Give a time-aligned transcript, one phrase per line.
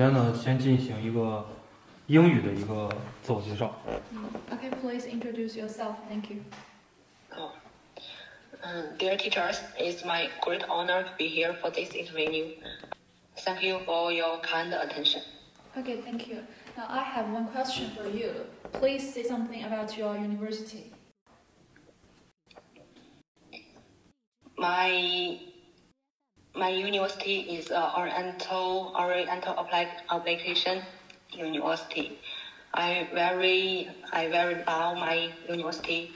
[0.00, 1.46] 先呢，先进行一个
[2.06, 2.88] 英语的一个
[3.22, 3.78] 自我介绍。
[4.50, 5.96] Okay, please introduce yourself.
[6.08, 6.42] Thank you.
[7.36, 7.52] Oh.
[8.62, 12.54] Um, dear teachers, it's my great honor to be here for this interview.
[13.44, 15.20] Thank you for your kind attention.
[15.76, 16.44] Okay, thank you.
[16.78, 18.32] Now I have one question for you.
[18.72, 20.94] Please say something about your university.
[24.56, 25.38] My
[26.65, 30.81] my university is uh, Oriental Oriental Applied Application
[31.31, 32.11] University.
[32.73, 36.09] I very I very love my university.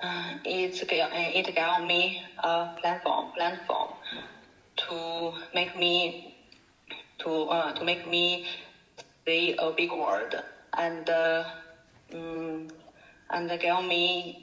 [0.00, 1.08] Uh, it's uh,
[1.40, 3.90] it gave me a platform platform
[4.82, 4.96] to
[5.52, 6.16] make me
[7.18, 8.42] to uh, to make me
[9.26, 10.34] see a big world
[10.78, 11.44] and uh,
[12.10, 12.70] mm,
[13.34, 14.34] and gave me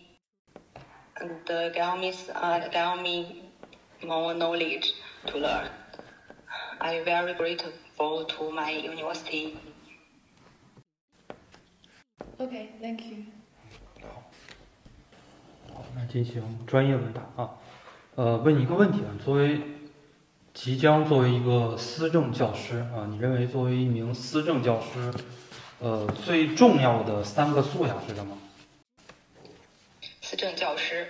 [1.20, 1.34] and
[1.74, 3.16] gave me uh, gave me
[4.04, 4.94] more knowledge
[5.28, 5.68] to learn.
[6.80, 9.58] I'm very grateful to my university.
[12.40, 13.26] Okay, thank you.
[15.74, 17.52] 好，那进行专业问答啊。
[18.16, 19.62] 呃，问你一个问题啊，作为
[20.54, 25.14] 即将作为一个思政教师啊，你认为作为一名思政教师，
[25.80, 28.38] 呃，最重要的三个素养是什么？
[30.22, 31.08] 思政教师，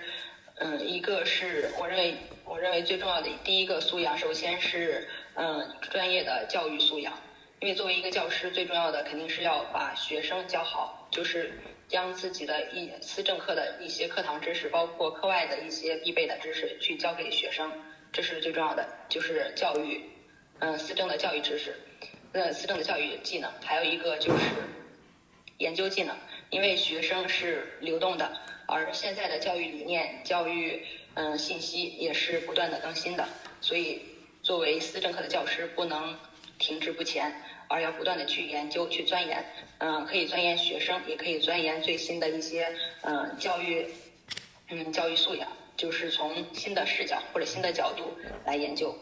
[0.56, 2.18] 嗯，一个是我认为
[2.52, 7.18] 我认为最重要的第一个素养，首先是嗯专业的教育素养，
[7.60, 17.72] 因为作为一个教师，最重要的肯定是要把学生教好，就是将自己的一思政课的一些课堂知识，包括课外的一些必备的知识去教给学生，
[18.12, 20.04] 这是最重要的，就是教育，
[20.58, 21.74] 嗯，思政的教育知识，
[22.32, 24.44] 呃，思政的教育技能，还有一个就是
[25.56, 26.14] 研究技能，
[26.50, 28.30] 因为学生是流动的。
[28.66, 33.28] 而现在的教育理念、教育嗯信息也是不断的更新的，
[33.60, 34.02] 所以
[34.42, 36.18] 作为思政课的教师不能
[36.58, 39.44] 停滞不前，而要不断的去研究、去钻研，
[39.78, 43.86] 嗯，可以钻研学生，也可以钻研最新的一些嗯教育
[44.68, 48.96] 嗯教育素养，就是从新的视角或者新的角度来研究。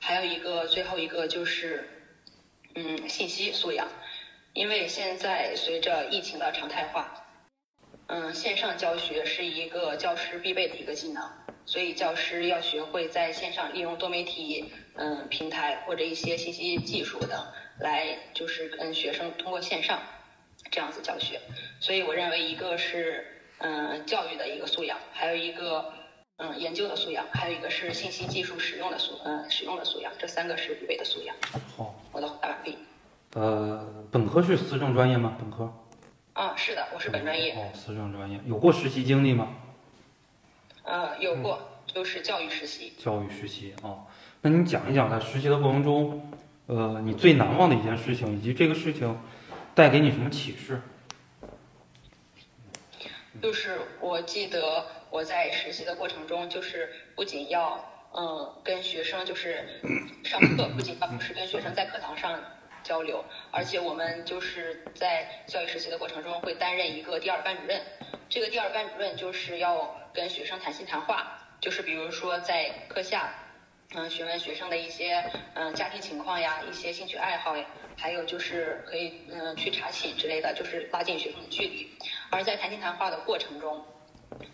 [0.00, 1.88] 还有一个最后一个就是
[2.74, 3.86] 嗯信息素养，
[4.52, 7.18] 因为现在随着疫情的常态化。
[8.08, 11.22] 嗯，线上教学是一个教师必备的一个技能，
[11.64, 17.30] 所以教师要学会在线上利用多媒体嗯平台或者一些信息技术等
[17.78, 20.00] 来，就是跟学生通过线上
[20.70, 21.40] 这样子教学。
[21.80, 23.24] 所以我认为一个是
[23.58, 25.92] 嗯教育的一个素养，还有一个
[26.36, 31.34] 嗯研究的素养，还有一个是信息技术使用的素嗯使用的素养，这三个是必备的素养。
[31.76, 32.76] 好，我的回答完毕。
[33.34, 35.36] 呃，本科是思政专业吗？
[35.38, 35.72] 本科？
[36.34, 39.54] 啊，是的，我是本专业，哦，思政专业，有过实习经历吗？
[40.84, 42.92] 呃，有过，就是教育实习。
[42.98, 44.04] 教育实习啊，
[44.40, 46.32] 那你讲一讲在实习的过程中，
[46.66, 49.18] 呃，你最难忘的一件事情，以及这个事情
[49.74, 50.80] 带给你什么启示？
[53.40, 57.82] 就是我记得我在实习的过程中，就是不仅要
[58.14, 59.80] 嗯跟学生就是
[60.24, 62.38] 上课，不仅要是跟学生在课堂上
[62.82, 67.80] 交流，而且我们就是在教育实习的过程中会担任一个第二班主任。
[68.28, 73.34] 这个第二班主任就是要跟学生谈心谈话，就是比如说在课下。
[73.94, 81.90] 嗯，询问学生的一些嗯家庭情况呀，一些兴趣爱好呀，还有就是可以嗯去查寝之类的，就是拉近学生的距离。
[82.30, 83.84] 而在谈心谈话的过程中，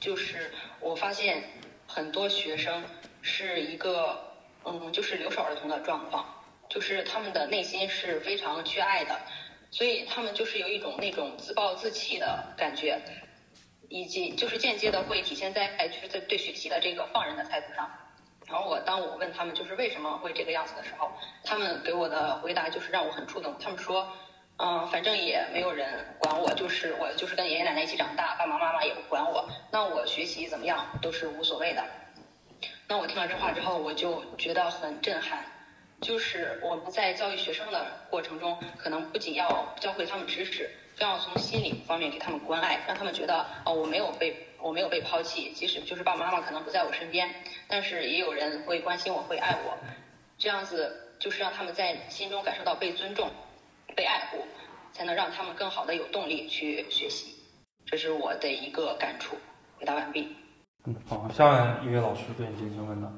[0.01, 1.45] 就是我发现
[1.87, 2.83] 很多学生
[3.23, 9.21] 是一个嗯就是留守儿童的状况，就是他们的内心是非常缺爱的，
[9.71, 13.01] 所以他们就是有一种那种自暴自弃的感觉，
[13.89, 17.91] 以及就是间接的会体现在就是在对学习的这个放任的态度上。
[18.47, 21.13] 然后我当我问他们就是为什么会这个样子的时候，
[21.45, 23.55] 他们给我的回答就是让我很触动。
[23.61, 24.11] 他们说，
[24.57, 31.85] 嗯，反正也没有人管我，就是我就是跟爷爷奶奶一起长大，爸爸妈妈也不管我，那我学习怎么样都是无所谓的。
[32.87, 35.45] 那我听了这话之后，我就觉得很震撼。
[36.01, 40.71] 就是我们在教育学生的过程中，可能不仅要教会他们知识，
[41.05, 47.29] 要从心理方面给他们关爱，让他们觉得哦，我没有被我没有被抛弃，即使就是爸爸妈妈可能不在我身边，
[47.67, 49.77] 但是也有人会关心我，会爱我，
[50.37, 53.31] 这样子就是让他们在心中感受到被尊重、
[53.95, 54.39] 被爱护，
[54.93, 57.35] 才能让他们更好的有动力去学习。
[57.87, 59.37] 这是我的一个感触。
[59.79, 60.37] 回答完毕。
[60.87, 63.09] 嗯，好，下面一位老师对你进行问答。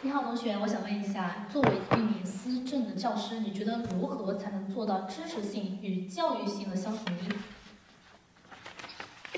[0.00, 7.28] 你好，同学，我想问一下，作为一名思政的教师，你觉得如何才能做到知识性与教育性的相统一？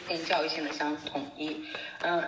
[0.07, 1.65] 跟教育性的相统一。
[2.03, 2.23] 嗯，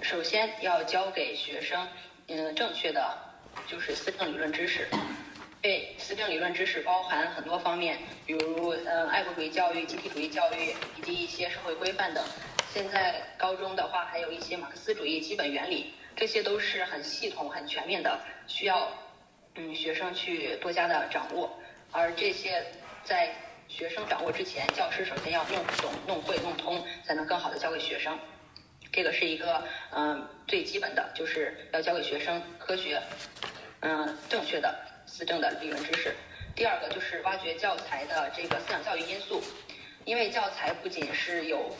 [0.00, 1.86] 首先要教给学生，
[2.26, 3.16] 嗯，正确的
[3.68, 4.88] 就是思政理论知识。
[5.60, 12.24] 对思政理论知识包含很多方面，比如嗯爱国主义教育、集体主义教育以及一些社会规范等。
[12.74, 18.92] 现在高中的话还有一些马克思主义基本原理，这些都是很系统、很全面的，需要
[19.54, 21.58] 嗯学生去多加的掌握。
[21.90, 22.64] 而这些
[23.04, 23.34] 在
[23.68, 28.18] 学生掌握之前，教师首先要弄懂、弄会、弄通，才能更好的教给学生。
[28.92, 33.02] 这个是一个嗯最基本的，就是要教给学生科学
[33.80, 34.74] 嗯正确的
[35.06, 36.14] 思政的理论知识。
[36.54, 39.42] 第二个就是挖掘教材的这个思想教育因素，
[40.04, 41.74] 因为教材不仅是有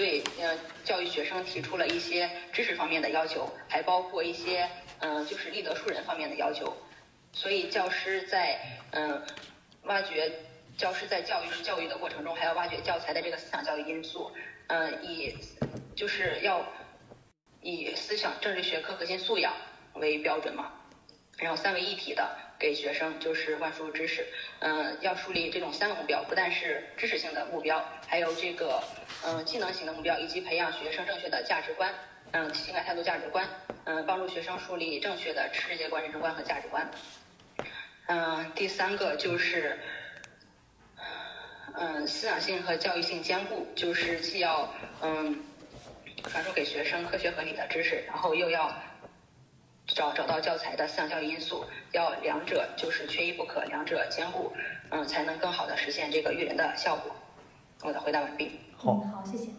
[0.00, 4.66] 对呃教育学生提出了一些知识方面的要求，还包括一些
[5.00, 6.74] 嗯就是立德树人方面的要求。
[7.34, 8.58] 所以教师在
[8.92, 9.22] 嗯
[9.82, 10.32] 挖掘
[10.78, 14.32] 教师在教育教育的过程中，还要挖掘教材的这个思想教育因素，
[14.68, 15.36] 嗯以
[15.94, 16.66] 就是要
[17.60, 19.52] 以思想政治学科核心素养
[19.92, 20.72] 为标准嘛，
[21.36, 22.26] 然后三位一体的
[22.58, 24.26] 给学生就是灌输知识，
[24.60, 28.82] 嗯要树立这种三个目标，不但是知识性的目标，还有这个
[29.26, 31.92] 嗯技能型的目标，以及培养学生正确的价值观，
[32.32, 33.46] 嗯情感态度价值观，
[33.84, 36.90] 嗯帮助学生树立正确的世界观、人生观和价值观。
[38.06, 39.78] 嗯，第三个就是，
[41.74, 44.72] 嗯，思想性和教育性兼顾，就是既要
[45.02, 45.44] 嗯
[46.24, 48.74] 传授给学生科学合理的知识，然后又要
[49.86, 54.52] 找找到教材的思想教育因素，要两者就是缺一不可，两者兼顾，
[54.90, 57.14] 嗯，才能更好的实现这个育人的效果。
[57.82, 58.50] 我的回答完毕。
[58.76, 59.50] 好，嗯，好，谢谢。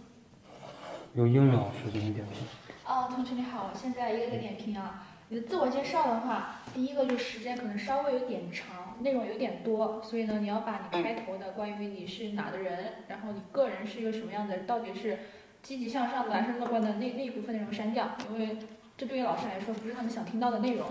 [1.15, 2.45] 由英语老师给你点评。
[2.85, 5.07] 哦，同学你好，我现在一个个点评啊。
[5.29, 15.17] 你的自我介绍的话，第一个就是时间可能稍微有点长，内容有点多，所以呢，你要把你开头的关于你是哪的人，然后你个人是一个什么样的，到底是
[15.63, 18.57] 积极向上的还是乐观的那那一部分内容删掉，因为
[18.97, 20.85] 这对于老师来说不是他们想听到的内容。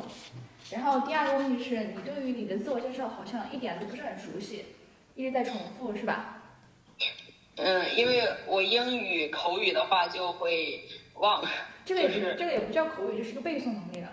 [0.71, 4.65] 然后第二个问题是你对于你的自我介绍好像一点都不是很熟悉，
[5.15, 6.40] 一直在重复，是吧？
[7.63, 10.83] 嗯，因为我英语口语的话就会
[11.15, 11.45] 忘，
[11.85, 14.09] 这个也不就是这个也不叫口语，就是个背诵能力了。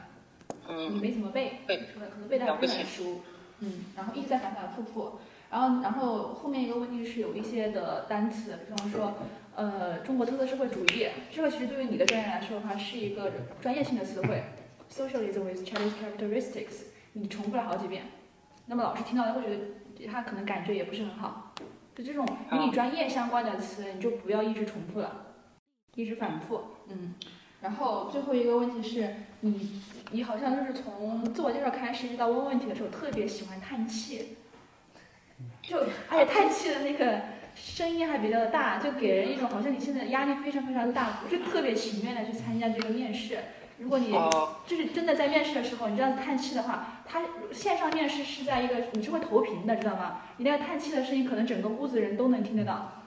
[0.67, 0.93] 嗯。
[0.93, 3.21] 你嗯没怎么背，背出来可能背的还不是很熟，
[3.59, 9.15] 嗯，然后一直在反反复复，然后然后后面一个问题是有一些的单词，比方说，
[9.55, 14.43] 呃，中国特色社会主义，这个其实对于你的专业来说的话是一个专业性的词汇
[14.91, 16.83] ，socialism with Chinese characteristics，
[17.13, 18.03] 你重复了好几遍，
[18.65, 21.53] 那么老师听到了会觉得他可能感觉也不是很好，
[21.97, 25.33] 就这种与你专业相关的词，你就不要一直重复了，
[25.95, 27.15] 一直反复，嗯。
[27.59, 34.37] 然后最后一个问题是你，你好像就是从自我介绍开始一直到问问题的时候，特别喜欢叹气，
[35.63, 37.21] 就而且叹气的那个
[37.55, 43.39] 声音还比较大，就给人一种好像你现在压力非常非常大，不是特别情愿的去参加这个面试。
[43.77, 44.55] 如果你哦。
[44.67, 47.21] 就是真的在面试的时候，你这样子叹气的话，他
[47.53, 50.21] 线上面试是在一个你是会投屏的，知道吗？
[50.37, 53.03] 你那个叹气的声音，可能整个屋子人都能听得到，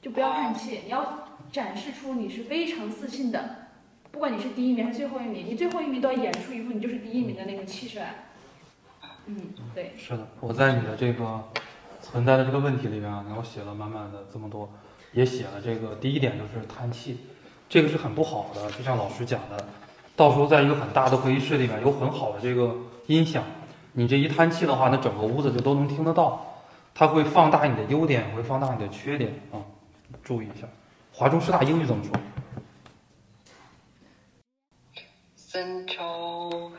[0.00, 3.68] 就不要叹气，你要展示出你是非常自信的，
[4.10, 8.14] 不管你是第一名还是最后一名，你最后一名都要演出一副你就是第一名的那个气势来。
[9.26, 9.36] 嗯，
[9.74, 11.44] 对，是的，我在你的这个
[12.00, 14.72] 存在的这个问题里面啊，然后写了满满的这么多，
[15.12, 17.18] 也写了这个第一点就是叹气，
[17.70, 19.64] 这个是很不好的，就像老师讲的，
[20.16, 22.74] 到时候在一个很大的会议室里面有很好的这个
[23.06, 23.44] 音响，
[23.92, 26.44] 你这一叹气的话，那整个屋子就都能听得到，
[26.92, 29.62] 它会放大你的优点，也会放大你的缺点啊，
[30.24, 30.66] 注意一下。
[31.12, 32.12] 华中师大英语怎么说
[35.38, 36.72] ？Central，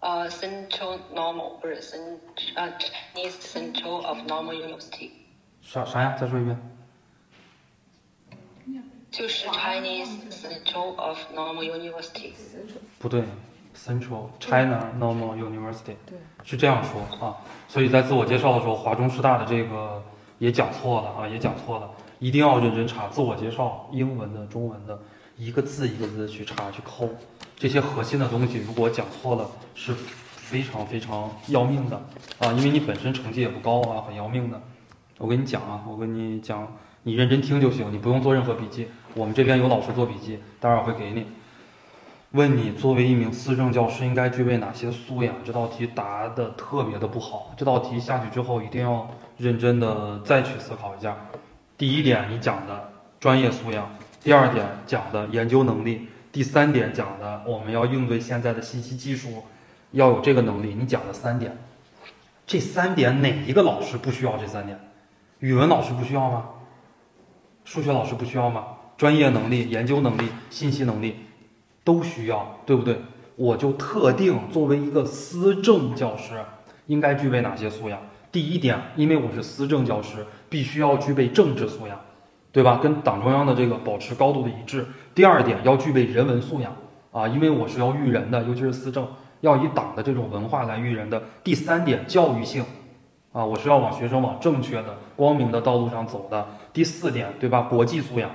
[0.00, 2.16] 呃，Central Normal 不是 Cent
[2.54, 5.10] 呃 Chinese Central of Normal University，
[5.60, 6.16] 啥啥呀？
[6.18, 6.77] 再说一遍。
[9.10, 12.32] 就是 Chinese Central of Normal University。
[12.98, 13.22] 不对
[13.76, 17.36] ，Central China Normal University，对，是这样说啊。
[17.68, 20.02] 所以在自我介绍的时候，华中师大的这个
[20.38, 24.98] 也讲错了啊，也讲错了，一定要认真查自我介绍，英文的、中文的，
[25.36, 27.08] 一个字一个字去查去抠，
[27.56, 31.96] 这些核心的东西，如果讲错了，是非常非常要命的
[32.38, 34.60] 啊，因为你本身成绩也不高啊，很要命的。
[35.18, 36.72] 我跟你讲啊，我跟你讲，
[37.04, 41.26] 你认真听就行，你不用做任何笔记，我们这边有老师做笔记，待会儿会给你。
[42.32, 45.34] 问你作为一名思政教师应该具备哪些素养？
[45.42, 47.54] 这道题答的特别的不好。
[47.56, 51.16] 这道题下去之后一定要认真的再去思考一下。
[51.78, 53.88] 第一点你讲的专业素养，
[54.22, 59.44] 第二点讲的研究能力，第三点讲的我们要应对现在的信息技术，
[59.92, 60.76] 要有这个能力。
[60.78, 61.56] 你讲了三点，
[62.46, 64.78] 这三点哪一个老师不需要这三点？
[65.38, 66.44] 语文老师不需要吗？
[67.68, 68.64] 数学老师不需要吗？
[68.96, 71.16] 专业能力、研究能力、信息能力。
[71.84, 72.96] 都需要，对不对？
[73.36, 76.32] 我就特定作为一个思政教师，
[76.86, 77.98] 应该具备哪些素养？
[78.32, 82.00] 第一点，因为我是思政教师，必须要具备政治素养，
[82.52, 82.78] 对吧？
[82.82, 84.86] 跟党中央的这个保持高度的一致。
[85.14, 86.74] 第二点，要具备人文素养
[87.12, 89.06] 啊，因为我是要育人的，尤其是思政，
[89.42, 91.22] 要以党的这种文化来育人的。
[91.44, 92.64] 第三点，教育性
[93.38, 96.44] 啊，我是要往学生往正确的、光明的道路上走的。
[96.72, 97.60] 第四点，对吧？
[97.60, 98.28] 国际素养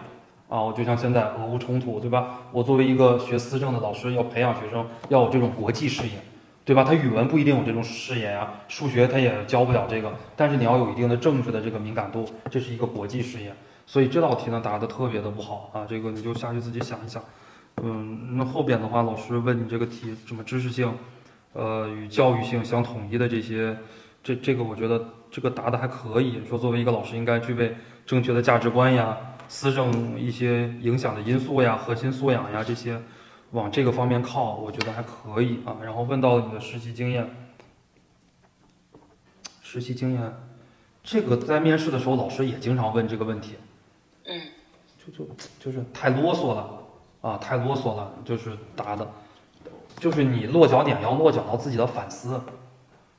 [0.47, 2.39] 啊，我就像现在俄乌冲突，对吧？
[2.53, 6.13] 我作为一个学思政的老师，要培养学生要有这种国际视野。
[6.65, 6.85] 对吧？
[6.85, 13.53] 他语文不一定有这种视野啊，数学他也教不了这个，但是你要有一定的政治的这个敏感度，这是一个国际视野。
[13.85, 17.21] 所以这道题呢答的特别的不好啊，这个你就下去自己想一想。
[17.81, 20.89] 嗯，那后边的话，老师问你这个题，什么知识性，
[21.51, 23.75] 呃，与教育性相统一的这些，
[24.23, 26.43] 这这个我觉得这个答的还可以。
[26.47, 27.75] 说作为一个老师应该具备
[28.05, 32.99] 正确的价值观呀，思政一些影响的因素呀，核心素养呀这些。
[33.51, 35.77] 往这个方面靠，我觉得还可以啊。
[35.83, 37.29] 然后问到了你的实习经验，
[39.61, 40.33] 实习经验，
[41.03, 43.53] 这个在面试的时候老师也经常问这个问题，
[44.25, 44.41] 嗯，
[45.05, 46.79] 就就就是太啰嗦了
[47.21, 49.07] 啊，太啰嗦了，就是答的，
[49.99, 52.41] 就是你落脚点要落脚到自己的反思。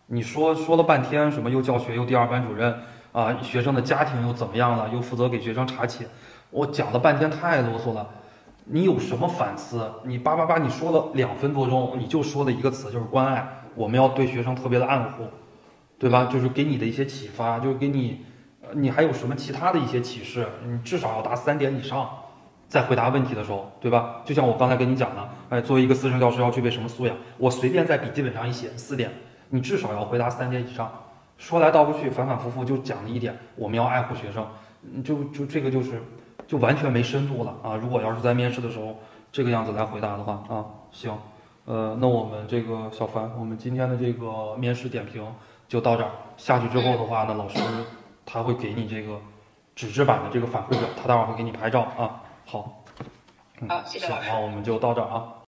[0.07, 2.75] 你说说了半天什么又教学又第二班主任
[3.13, 6.07] 啊，学生的家庭又怎么样了，又负责给学生查寝，
[6.51, 8.09] 我讲了半天太啰嗦了。
[8.67, 9.91] 你有什么反思？
[10.05, 13.63] 你叭叭叭，你说了两分多钟，你就说了一个词，就是关爱。
[13.75, 15.25] 我们要对学生特别的爱护，
[15.99, 16.29] 对吧？
[16.33, 18.25] 就是给你的一些启发，就是给你，
[18.73, 20.47] 你还有什么其他的一些启示？
[20.67, 22.09] 你至少要答三点以上，
[22.69, 24.23] 在回答问题的时候，对吧？
[24.25, 27.17] 就像我刚才跟你讲的，哎，作为一个思政教师要具备什么素养？
[27.39, 29.11] 我随便在笔记本上一写四点，
[29.51, 30.91] 你至少要回答三点以上。
[31.39, 34.47] 说来倒过去，反反复复就讲了一点，我们要爱护学生，
[35.03, 36.03] 就就这个就是。
[36.47, 37.75] 就完全没深度了啊！
[37.75, 38.99] 如果要是在面试的时候
[39.33, 41.11] 这个样子来回答的话啊，行，
[41.65, 45.27] 呃，那我们这个小凡，我们今天的这个面试点评
[45.67, 46.11] 就到这儿。
[46.37, 47.59] 下去之后的话呢，老师
[48.27, 49.19] 他会给你这个
[49.75, 52.21] 纸质版的这个反馈表，他待会儿会给你拍照啊。
[52.45, 52.85] 好，
[53.67, 54.31] 好，谢谢老师。
[54.31, 55.25] 好，我们就到这儿啊。